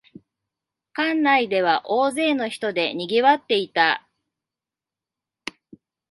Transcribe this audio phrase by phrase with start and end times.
[0.95, 4.09] 館内では大勢の人でにぎわっていた